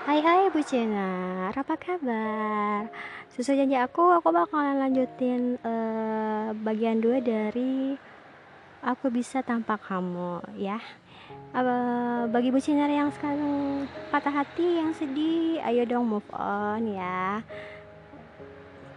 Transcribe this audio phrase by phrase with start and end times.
[0.00, 2.88] Hai hai Bu Cinar, apa kabar?
[3.36, 8.00] Sesuai janji aku, aku bakalan lanjutin uh, bagian 2 dari
[8.80, 10.80] Aku Bisa Tanpa Kamu ya.
[11.52, 17.44] Uh, Bagi Bu Cinar yang sekarang patah hati, yang sedih, ayo dong move on ya.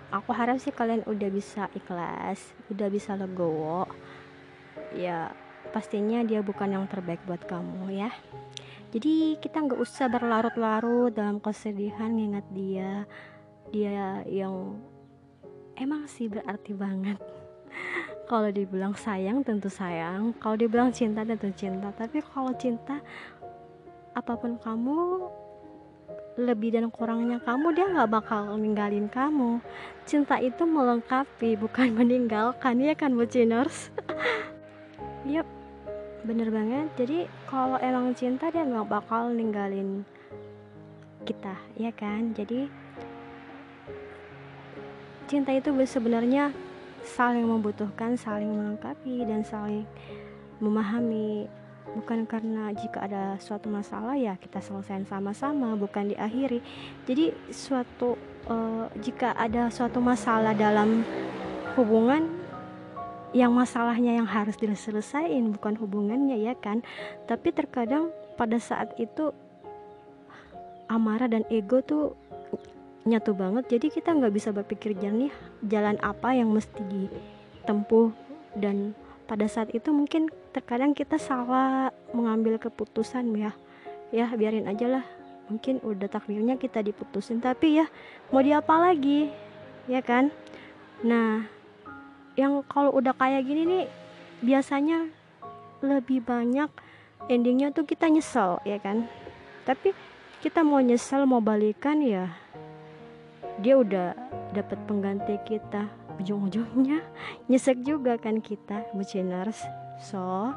[0.07, 3.91] Aku harap sih kalian udah bisa ikhlas, udah bisa legowo.
[4.95, 5.35] Ya
[5.75, 8.11] pastinya dia bukan yang terbaik buat kamu ya
[8.93, 13.09] jadi kita nggak usah berlarut-larut dalam kesedihan ngingat dia.
[13.73, 14.77] Dia yang
[15.73, 17.17] emang sih berarti banget.
[18.29, 20.37] Kalau dibilang sayang tentu sayang.
[20.37, 21.89] Kalau dibilang cinta tentu cinta.
[21.89, 23.01] Tapi kalau cinta
[24.13, 25.25] apa pun kamu
[26.37, 29.57] lebih dan kurangnya kamu dia nggak bakal ninggalin kamu.
[30.05, 32.77] Cinta itu melengkapi bukan meninggalkan.
[32.77, 33.89] Ya kan buciners
[35.33, 35.49] yep
[36.23, 36.87] bener banget.
[36.95, 40.07] Jadi kalau emang cinta dia nggak bakal ninggalin
[41.27, 42.31] kita ya kan?
[42.31, 42.67] Jadi
[45.27, 46.55] cinta itu sebenarnya
[47.03, 49.83] saling membutuhkan saling melengkapi dan saling
[50.63, 51.47] memahami.
[51.93, 56.63] Bukan karena jika ada suatu masalah ya kita selesaikan sama-sama bukan diakhiri.
[57.05, 58.17] Jadi suatu
[58.49, 61.05] uh, jika ada suatu masalah dalam
[61.75, 62.42] hubungan
[63.33, 66.85] yang masalahnya yang harus diselesaikan bukan hubungannya ya kan?
[67.25, 69.33] Tapi terkadang pada saat itu
[70.85, 72.13] amarah dan ego tuh
[73.03, 73.67] nyatu banget.
[73.67, 75.33] Jadi kita nggak bisa berpikir jernih
[75.65, 78.13] jalan apa yang mesti ditempuh.
[78.53, 78.93] Dan
[79.25, 83.51] pada saat itu mungkin terkadang kita salah mengambil keputusan ya.
[84.13, 85.05] Ya biarin aja lah.
[85.49, 87.41] Mungkin udah takdirnya kita diputusin.
[87.41, 87.85] Tapi ya
[88.29, 89.33] mau diapa lagi?
[89.89, 90.29] Ya kan?
[91.01, 91.49] Nah
[92.33, 93.85] yang kalau udah kayak gini nih
[94.41, 95.07] biasanya
[95.83, 96.69] lebih banyak
[97.29, 99.05] endingnya tuh kita nyesel ya kan?
[99.63, 99.93] Tapi
[100.43, 102.43] kita mau nyesel mau balikan ya
[103.61, 104.17] dia udah
[104.55, 105.85] dapat pengganti kita.
[106.21, 107.01] Ujung-ujungnya
[107.49, 109.61] nyesek juga kan kita buciners.
[110.01, 110.53] So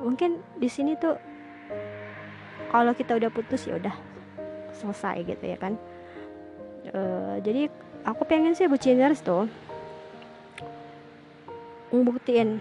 [0.00, 1.16] mungkin di sini tuh
[2.68, 3.94] kalau kita udah putus ya udah
[4.74, 5.78] selesai gitu ya kan?
[6.92, 7.72] Uh, jadi
[8.04, 9.48] aku pengen sih buciners tuh
[12.00, 12.58] ngebuktiin.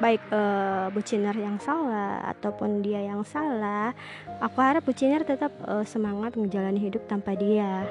[0.00, 3.92] Baik uh, buciner yang salah ataupun dia yang salah
[4.40, 7.84] aku harap buciner tetap uh, semangat menjalani hidup tanpa dia.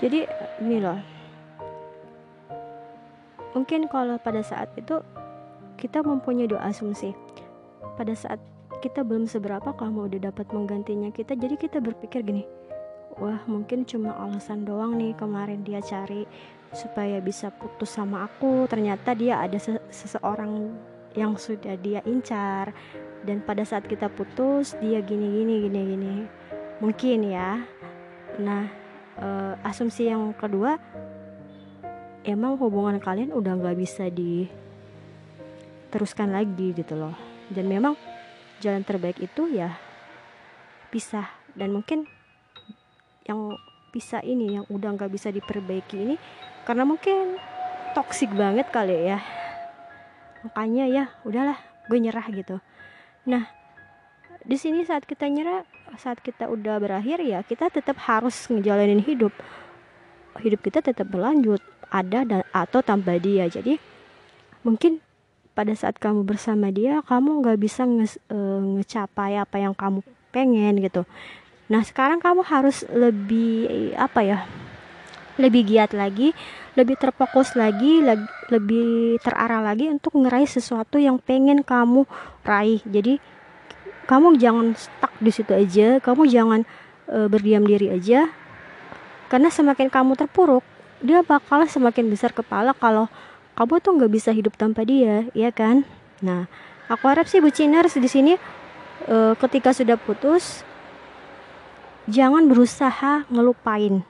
[0.00, 0.24] Jadi
[0.64, 0.98] ini loh.
[3.52, 5.04] Mungkin kalau pada saat itu
[5.76, 7.12] kita mempunyai dua asumsi.
[8.00, 8.40] Pada saat
[8.82, 12.42] kita belum seberapa kamu udah dapat menggantinya kita jadi kita berpikir gini
[13.14, 16.26] wah mungkin cuma alasan doang nih kemarin dia cari
[16.72, 18.66] supaya bisa putus sama aku.
[18.66, 20.72] Ternyata dia ada se seseorang
[21.12, 22.72] yang sudah dia incar.
[23.22, 26.14] Dan pada saat kita putus dia gini gini gini gini.
[26.80, 27.60] Mungkin ya.
[28.40, 28.66] Nah
[29.20, 29.28] e,
[29.62, 30.80] asumsi yang kedua
[32.24, 37.14] emang hubungan kalian udah nggak bisa diteruskan lagi gitu loh.
[37.52, 37.94] Dan memang
[38.64, 39.76] jalan terbaik itu ya
[40.88, 41.28] pisah.
[41.52, 42.08] Dan mungkin
[43.28, 43.52] yang
[43.92, 46.16] bisa ini yang udah nggak bisa diperbaiki ini
[46.62, 47.38] karena mungkin
[47.92, 49.18] toksik banget kali ya.
[50.46, 52.58] Makanya ya udahlah gue nyerah gitu.
[53.28, 53.46] Nah
[54.42, 55.62] di sini saat kita nyerah
[56.00, 59.34] saat kita udah berakhir ya kita tetap harus ngejalanin hidup.
[60.40, 61.60] Hidup kita tetap berlanjut
[61.92, 63.46] ada dan atau tanpa dia.
[63.46, 63.76] Jadi
[64.64, 65.02] mungkin
[65.52, 68.38] pada saat kamu bersama dia kamu nggak bisa nge, e,
[68.80, 70.00] ngecapai apa yang kamu
[70.32, 71.04] pengen gitu.
[71.68, 74.38] Nah sekarang kamu harus lebih apa ya
[75.40, 76.36] lebih giat lagi,
[76.76, 78.04] lebih terfokus lagi,
[78.52, 82.04] lebih terarah lagi untuk ngeraih sesuatu yang pengen kamu
[82.44, 82.80] raih.
[82.84, 83.16] Jadi
[84.04, 86.60] kamu jangan stuck di situ aja, kamu jangan
[87.08, 88.28] e, berdiam diri aja.
[89.32, 90.64] Karena semakin kamu terpuruk,
[91.00, 93.08] dia bakal semakin besar kepala kalau
[93.56, 95.88] kamu tuh nggak bisa hidup tanpa dia, ya kan?
[96.20, 96.44] Nah,
[96.92, 98.36] aku harap sih buciners di sini
[99.08, 100.66] e, ketika sudah putus
[102.10, 104.02] jangan berusaha ngelupain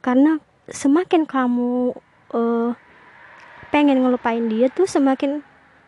[0.00, 1.92] karena semakin kamu
[2.32, 2.72] uh,
[3.70, 5.44] pengen ngelupain dia tuh semakin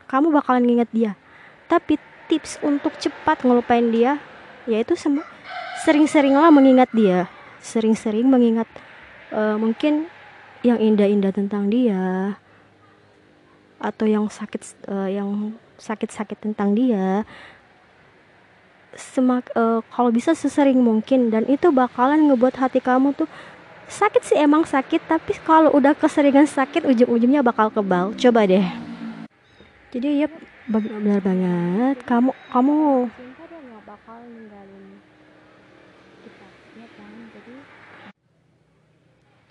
[0.06, 1.12] kamu bakalan nginget dia.
[1.66, 1.96] Tapi
[2.28, 4.20] tips untuk cepat ngelupain dia
[4.68, 4.94] yaitu
[5.82, 7.26] sering-seringlah mengingat dia.
[7.62, 8.68] Sering-sering mengingat
[9.32, 10.06] uh, mungkin
[10.62, 12.36] yang indah-indah tentang dia
[13.82, 17.26] atau yang sakit uh, yang sakit-sakit tentang dia.
[18.94, 23.26] Semak uh, kalau bisa sesering mungkin dan itu bakalan ngebuat hati kamu tuh
[23.88, 28.14] sakit sih emang sakit tapi kalau udah keseringan sakit ujung-ujungnya bakal kebal.
[28.18, 28.64] Coba deh.
[29.92, 30.28] Jadi ya
[30.68, 31.96] benar banget.
[32.06, 32.76] Kamu kamu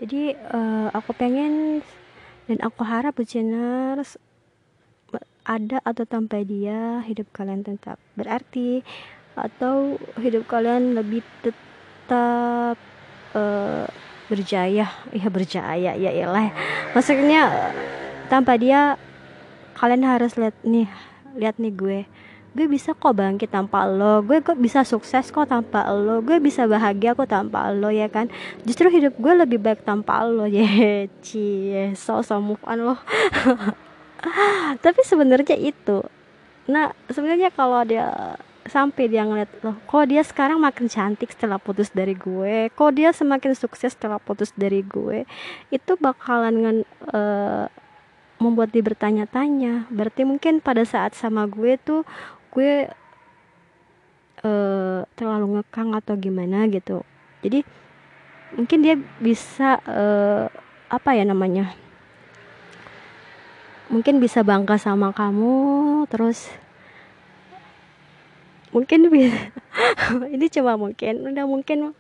[0.02, 1.86] jadi uh, aku pengen
[2.50, 4.18] dan aku harap buciners
[5.46, 8.86] ada atau tanpa dia hidup kalian tetap berarti
[9.34, 12.78] atau hidup kalian lebih tetap
[13.34, 13.86] uh,
[14.32, 14.88] berjaya.
[15.12, 15.92] Ya berjaya.
[16.00, 16.56] Ya ilah
[16.96, 17.52] maksudnya
[18.32, 18.96] tanpa dia
[19.76, 20.88] kalian harus lihat nih
[21.36, 22.00] lihat nih gue.
[22.52, 24.24] Gue bisa kok bangkit tanpa lo.
[24.24, 26.24] Gue kok bisa sukses kok tanpa lo.
[26.24, 28.28] Gue bisa bahagia kok tanpa lo ya kan?
[28.64, 30.48] Justru hidup gue lebih baik tanpa lo.
[30.52, 32.96] Ya cie so so move on lo.
[34.84, 36.04] Tapi sebenarnya itu.
[36.72, 38.36] Nah sebenarnya kalau dia
[38.72, 42.72] sampai dia ngeliat loh kok dia sekarang makin cantik setelah putus dari gue?
[42.72, 45.28] Kok dia semakin sukses setelah putus dari gue?
[45.68, 46.78] Itu bakalan ngen,
[47.12, 47.68] uh,
[48.40, 49.92] membuat dia bertanya-tanya.
[49.92, 52.08] Berarti mungkin pada saat sama gue tuh
[52.56, 52.88] gue
[54.48, 57.04] uh, terlalu ngekang atau gimana gitu.
[57.44, 57.68] Jadi
[58.56, 60.48] mungkin dia bisa uh,
[60.88, 61.76] apa ya namanya?
[63.92, 66.48] Mungkin bisa bangga sama kamu terus
[68.72, 69.08] mungkin
[70.36, 71.28] ini cuma mungkin.
[71.32, 71.96] Udah mungkin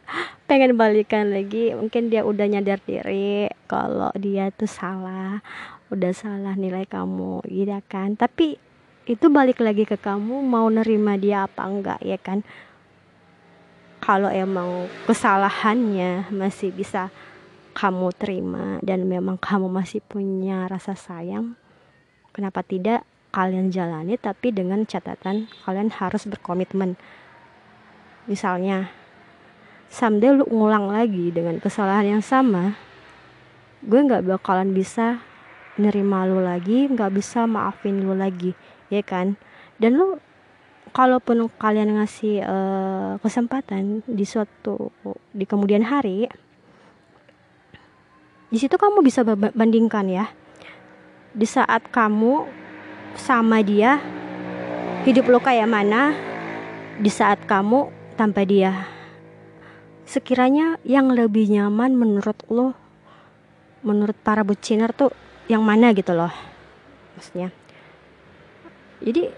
[0.48, 1.76] pengen balikan lagi.
[1.76, 5.40] Mungkin dia udah nyadar diri kalau dia tuh salah.
[5.92, 8.16] Udah salah nilai kamu gitu kan?
[8.16, 8.56] Tapi
[9.06, 12.44] itu balik lagi ke kamu mau nerima dia apa enggak ya kan?
[14.02, 17.14] Kalau emang kesalahannya masih bisa
[17.72, 21.56] kamu terima dan memang kamu masih punya rasa sayang
[22.36, 27.00] kenapa tidak kalian jalani tapi dengan catatan kalian harus berkomitmen.
[28.28, 28.92] Misalnya
[29.92, 32.76] someday lu ngulang lagi dengan kesalahan yang sama
[33.82, 35.18] gue nggak bakalan bisa
[35.76, 38.54] nerima lu lagi nggak bisa maafin lu lagi
[38.94, 39.40] ya kan?
[39.82, 40.22] Dan lu
[40.92, 44.92] kalaupun kalian ngasih uh, kesempatan di suatu
[45.32, 46.28] di kemudian hari
[48.52, 50.28] di situ kamu bisa bandingkan ya.
[51.32, 52.61] Di saat kamu
[53.16, 54.00] sama dia
[55.02, 56.14] hidup lo kayak mana
[57.02, 58.86] di saat kamu tanpa dia.
[60.06, 62.78] Sekiranya yang lebih nyaman menurut lo
[63.82, 65.10] menurut para buciner tuh
[65.50, 66.30] yang mana gitu loh
[67.18, 67.50] maksudnya.
[69.02, 69.34] Jadi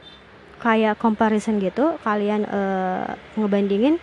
[0.60, 4.00] kayak comparison gitu kalian uh, ngebandingin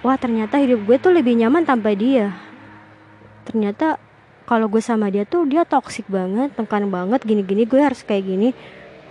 [0.00, 2.32] wah ternyata hidup gue tuh lebih nyaman tanpa dia.
[3.44, 4.00] Ternyata
[4.48, 8.48] kalau gue sama dia tuh dia toksik banget tekan banget gini-gini gue harus kayak gini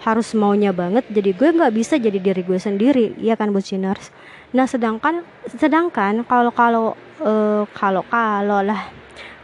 [0.01, 4.09] harus maunya banget jadi gue nggak bisa jadi diri gue sendiri ya kan buciners
[4.49, 6.85] nah sedangkan sedangkan kalau kalau
[7.21, 8.89] uh, kalau kalau lah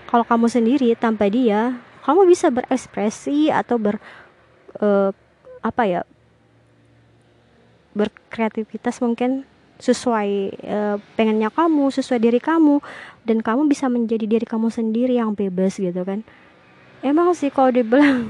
[0.10, 4.02] kalau kamu sendiri tanpa dia kamu bisa berekspresi atau ber
[4.82, 5.14] uh,
[5.62, 6.02] apa ya
[7.94, 9.46] berkreativitas mungkin
[9.82, 10.78] sesuai e,
[11.18, 12.80] pengennya kamu sesuai diri kamu
[13.26, 16.22] dan kamu bisa menjadi diri kamu sendiri yang bebas gitu kan.
[17.02, 18.30] Emang sih kalau dibilang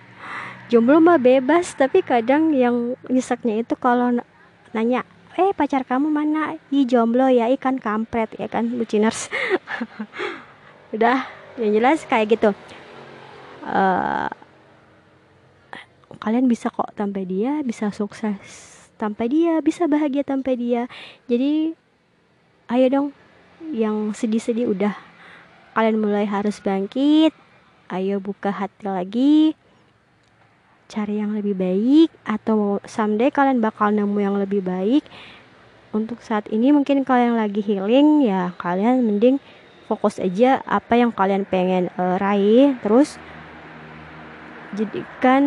[0.70, 4.18] jomblo mah bebas tapi kadang yang nyesaknya itu kalau
[4.72, 5.06] nanya
[5.38, 6.60] eh pacar kamu mana?
[6.68, 9.32] I jomblo ya ikan kampret ya kan buciners.
[10.94, 11.24] Udah
[11.56, 12.50] yang jelas kayak gitu.
[13.62, 14.28] Uh,
[16.22, 18.71] kalian bisa kok tanpa dia bisa sukses
[19.02, 20.86] tanpa dia bisa bahagia tanpa dia.
[21.26, 21.74] Jadi
[22.70, 23.08] ayo dong.
[23.74, 24.94] Yang sedih-sedih udah.
[25.74, 27.34] Kalian mulai harus bangkit.
[27.90, 29.36] Ayo buka hati lagi.
[30.86, 32.14] Cari yang lebih baik.
[32.22, 35.02] Atau someday kalian bakal nemu yang lebih baik.
[35.90, 39.36] Untuk saat ini mungkin kalian lagi healing ya kalian mending
[39.84, 42.78] fokus aja apa yang kalian pengen uh, raih.
[42.86, 43.18] Terus
[44.72, 45.42] jadikan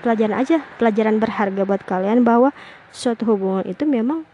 [0.00, 0.64] pelajaran aja.
[0.80, 2.52] Pelajaran berharga buat kalian bahwa
[2.92, 4.28] suatu hubungan itu memang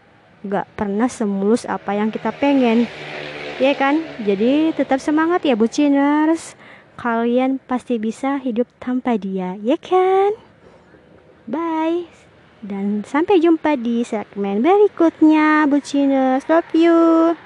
[0.45, 2.85] gak pernah semulus apa yang kita pengen.
[3.59, 4.03] Ya kan?
[4.23, 6.55] Jadi tetap semangat ya buciners
[6.99, 10.35] kalian pasti bisa hidup tanpa dia ya kan?
[11.47, 12.11] Bye.
[12.59, 17.39] Dan sampai jumpa di segmen berikutnya buciners love you